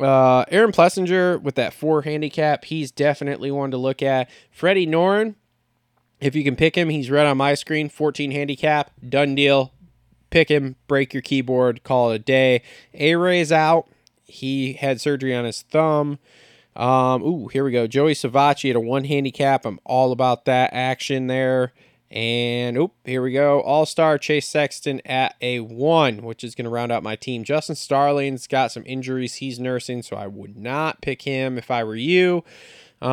Uh, 0.00 0.44
Aaron 0.48 0.72
Plessinger 0.72 1.40
with 1.40 1.54
that 1.54 1.72
four 1.72 2.02
handicap, 2.02 2.64
he's 2.64 2.90
definitely 2.90 3.50
one 3.50 3.70
to 3.70 3.76
look 3.76 4.02
at. 4.02 4.28
Freddie 4.50 4.86
Noren, 4.86 5.36
if 6.20 6.34
you 6.34 6.42
can 6.42 6.56
pick 6.56 6.76
him, 6.76 6.88
he's 6.88 7.10
red 7.10 7.26
on 7.26 7.36
my 7.36 7.54
screen. 7.54 7.88
14 7.88 8.30
handicap, 8.30 8.90
done 9.08 9.34
deal. 9.34 9.72
Pick 10.30 10.50
him, 10.50 10.76
break 10.88 11.12
your 11.14 11.22
keyboard, 11.22 11.84
call 11.84 12.10
it 12.10 12.16
a 12.16 12.18
day. 12.18 12.62
A 12.94 13.14
Ray's 13.14 13.52
out. 13.52 13.88
He 14.24 14.72
had 14.72 15.00
surgery 15.00 15.34
on 15.34 15.44
his 15.44 15.62
thumb. 15.62 16.18
Um, 16.74 17.22
ooh, 17.22 17.48
here 17.48 17.64
we 17.64 17.70
go. 17.70 17.86
Joey 17.86 18.14
Savatgy 18.14 18.70
at 18.70 18.76
a 18.76 18.80
one 18.80 19.04
handicap. 19.04 19.64
I'm 19.64 19.78
all 19.84 20.10
about 20.10 20.44
that 20.46 20.70
action 20.72 21.28
there. 21.28 21.72
And 22.14 22.78
oop, 22.78 22.92
here 23.04 23.20
we 23.20 23.32
go. 23.32 23.60
All 23.60 23.84
star 23.86 24.18
Chase 24.18 24.48
Sexton 24.48 25.02
at 25.04 25.34
a 25.40 25.58
one, 25.58 26.18
which 26.18 26.44
is 26.44 26.54
going 26.54 26.64
to 26.64 26.70
round 26.70 26.92
out 26.92 27.02
my 27.02 27.16
team. 27.16 27.42
Justin 27.42 27.74
Starling's 27.74 28.46
got 28.46 28.70
some 28.70 28.84
injuries 28.86 29.34
he's 29.36 29.58
nursing, 29.58 30.00
so 30.00 30.16
I 30.16 30.28
would 30.28 30.56
not 30.56 31.02
pick 31.02 31.22
him 31.22 31.58
if 31.58 31.72
I 31.72 31.82
were 31.82 31.96
you. 31.96 32.44
Um, 33.02 33.10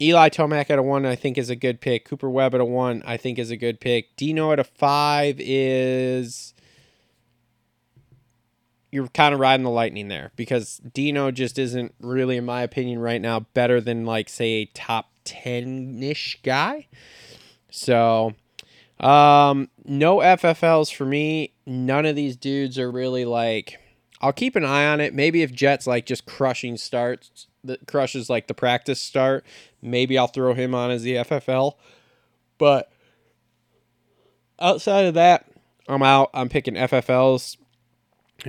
Eli 0.00 0.30
Tomac 0.30 0.70
at 0.70 0.78
a 0.78 0.82
one, 0.82 1.04
I 1.04 1.16
think 1.16 1.36
is 1.36 1.50
a 1.50 1.56
good 1.56 1.82
pick. 1.82 2.06
Cooper 2.06 2.30
Webb 2.30 2.54
at 2.54 2.62
a 2.62 2.64
one, 2.64 3.02
I 3.04 3.18
think 3.18 3.38
is 3.38 3.50
a 3.50 3.58
good 3.58 3.78
pick. 3.78 4.16
Dino 4.16 4.52
at 4.52 4.58
a 4.58 4.64
five 4.64 5.36
is 5.38 6.54
you're 8.90 9.08
kind 9.08 9.34
of 9.34 9.40
riding 9.40 9.64
the 9.64 9.70
lightning 9.70 10.08
there 10.08 10.32
because 10.34 10.78
Dino 10.78 11.30
just 11.30 11.58
isn't 11.58 11.94
really, 12.00 12.38
in 12.38 12.46
my 12.46 12.62
opinion, 12.62 13.00
right 13.00 13.20
now 13.20 13.40
better 13.40 13.82
than 13.82 14.06
like 14.06 14.30
say 14.30 14.52
a 14.52 14.64
top 14.64 15.10
ten 15.26 16.02
ish 16.02 16.40
guy. 16.42 16.86
So, 17.70 18.34
um, 19.00 19.68
no 19.84 20.18
FFLs 20.18 20.94
for 20.94 21.04
me. 21.04 21.52
None 21.66 22.06
of 22.06 22.16
these 22.16 22.36
dudes 22.36 22.78
are 22.78 22.90
really 22.90 23.26
like. 23.26 23.78
I'll 24.22 24.32
keep 24.32 24.56
an 24.56 24.64
eye 24.64 24.86
on 24.86 25.00
it. 25.00 25.12
Maybe 25.12 25.42
if 25.42 25.52
Jett's 25.52 25.86
like 25.86 26.06
just 26.06 26.24
crushing 26.24 26.78
starts 26.78 27.48
that 27.64 27.86
crushes 27.86 28.30
like 28.30 28.46
the 28.46 28.54
practice 28.54 29.00
start, 29.00 29.44
maybe 29.82 30.16
I'll 30.16 30.26
throw 30.26 30.54
him 30.54 30.74
on 30.74 30.90
as 30.90 31.02
the 31.02 31.16
FFL. 31.16 31.74
But 32.56 32.90
outside 34.58 35.04
of 35.04 35.14
that, 35.14 35.46
I'm 35.88 36.02
out. 36.02 36.30
I'm 36.32 36.48
picking 36.48 36.74
FFLs 36.74 37.58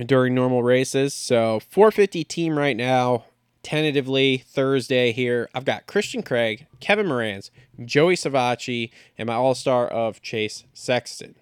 during 0.06 0.34
normal 0.34 0.62
races. 0.62 1.14
So 1.14 1.60
450 1.70 2.24
team 2.24 2.58
right 2.58 2.76
now, 2.76 3.24
tentatively 3.62 4.38
Thursday 4.38 5.12
here. 5.12 5.48
I've 5.54 5.64
got 5.64 5.86
Christian 5.86 6.22
Craig, 6.22 6.66
Kevin 6.80 7.06
Moranz, 7.06 7.50
Joey 7.84 8.14
Savatgy, 8.16 8.90
and 9.16 9.26
my 9.26 9.34
all 9.34 9.54
star 9.54 9.86
of 9.86 10.22
Chase 10.22 10.64
Sexton. 10.72 11.34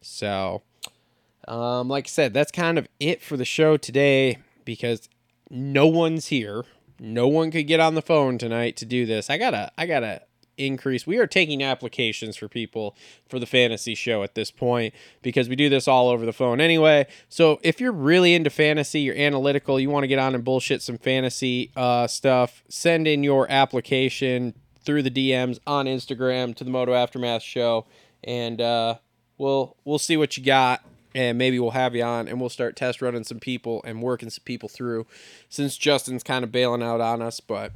So, 0.00 0.62
um, 1.48 1.88
like 1.88 2.06
I 2.06 2.08
said, 2.08 2.34
that's 2.34 2.52
kind 2.52 2.78
of 2.78 2.88
it 3.00 3.22
for 3.22 3.36
the 3.36 3.44
show 3.44 3.76
today 3.76 4.38
because 4.64 5.08
no 5.50 5.86
one's 5.86 6.26
here. 6.26 6.64
No 6.98 7.26
one 7.26 7.50
could 7.50 7.66
get 7.66 7.80
on 7.80 7.94
the 7.94 8.02
phone 8.02 8.38
tonight 8.38 8.76
to 8.76 8.86
do 8.86 9.06
this. 9.06 9.28
I 9.28 9.38
gotta, 9.38 9.72
I 9.76 9.86
gotta 9.86 10.22
increase. 10.56 11.06
We 11.06 11.18
are 11.18 11.26
taking 11.26 11.62
applications 11.62 12.36
for 12.36 12.48
people 12.48 12.96
for 13.28 13.38
the 13.38 13.46
fantasy 13.46 13.94
show 13.94 14.22
at 14.22 14.34
this 14.34 14.50
point 14.50 14.94
because 15.22 15.48
we 15.48 15.56
do 15.56 15.68
this 15.68 15.88
all 15.88 16.08
over 16.08 16.24
the 16.24 16.32
phone 16.32 16.60
anyway. 16.60 17.06
So 17.28 17.60
if 17.62 17.80
you're 17.80 17.92
really 17.92 18.34
into 18.34 18.50
fantasy, 18.50 19.00
you're 19.00 19.16
analytical, 19.16 19.78
you 19.80 19.90
want 19.90 20.04
to 20.04 20.08
get 20.08 20.18
on 20.18 20.34
and 20.34 20.44
bullshit 20.44 20.82
some 20.82 20.98
fantasy 20.98 21.70
uh, 21.76 22.06
stuff, 22.06 22.62
send 22.68 23.06
in 23.06 23.22
your 23.24 23.50
application 23.50 24.54
through 24.84 25.02
the 25.02 25.10
DMs 25.10 25.58
on 25.66 25.86
Instagram 25.86 26.54
to 26.56 26.64
the 26.64 26.70
Moto 26.70 26.92
Aftermath 26.94 27.42
show, 27.42 27.86
and 28.22 28.60
uh, 28.60 28.96
we'll 29.38 29.76
we'll 29.84 29.98
see 29.98 30.16
what 30.16 30.36
you 30.36 30.44
got. 30.44 30.84
And 31.16 31.38
maybe 31.38 31.60
we'll 31.60 31.70
have 31.70 31.94
you 31.94 32.02
on 32.02 32.26
and 32.26 32.40
we'll 32.40 32.48
start 32.48 32.74
test 32.74 33.00
running 33.00 33.22
some 33.22 33.38
people 33.38 33.80
and 33.84 34.02
working 34.02 34.30
some 34.30 34.42
people 34.44 34.68
through 34.68 35.06
since 35.48 35.76
Justin's 35.76 36.24
kind 36.24 36.42
of 36.42 36.50
bailing 36.50 36.82
out 36.82 37.00
on 37.00 37.22
us. 37.22 37.38
But 37.38 37.70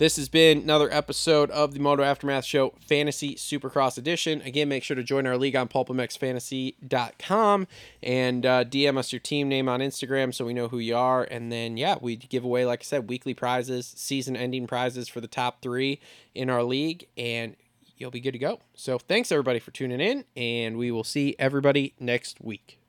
this 0.00 0.16
has 0.16 0.28
been 0.30 0.62
another 0.62 0.90
episode 0.90 1.50
of 1.50 1.74
the 1.74 1.78
Moto 1.78 2.02
Aftermath 2.02 2.46
Show 2.46 2.72
Fantasy 2.80 3.34
Supercross 3.34 3.98
Edition. 3.98 4.40
Again, 4.40 4.66
make 4.66 4.82
sure 4.82 4.94
to 4.94 5.02
join 5.02 5.26
our 5.26 5.36
league 5.36 5.54
on 5.54 5.68
pulpmxfantasy.com 5.68 7.66
and 8.02 8.46
uh, 8.46 8.64
DM 8.64 8.96
us 8.96 9.12
your 9.12 9.20
team 9.20 9.50
name 9.50 9.68
on 9.68 9.80
Instagram 9.80 10.32
so 10.32 10.46
we 10.46 10.54
know 10.54 10.68
who 10.68 10.78
you 10.78 10.96
are. 10.96 11.24
And 11.24 11.52
then, 11.52 11.76
yeah, 11.76 11.96
we 12.00 12.16
give 12.16 12.44
away, 12.44 12.64
like 12.64 12.80
I 12.80 12.84
said, 12.84 13.10
weekly 13.10 13.34
prizes, 13.34 13.92
season 13.94 14.36
ending 14.36 14.66
prizes 14.66 15.06
for 15.06 15.20
the 15.20 15.28
top 15.28 15.60
three 15.60 16.00
in 16.34 16.48
our 16.48 16.62
league. 16.62 17.06
And 17.18 17.54
you'll 17.98 18.10
be 18.10 18.20
good 18.20 18.32
to 18.32 18.38
go. 18.38 18.60
So 18.74 18.98
thanks, 18.98 19.30
everybody, 19.30 19.58
for 19.58 19.70
tuning 19.70 20.00
in. 20.00 20.24
And 20.34 20.78
we 20.78 20.90
will 20.90 21.04
see 21.04 21.36
everybody 21.38 21.92
next 22.00 22.40
week. 22.40 22.79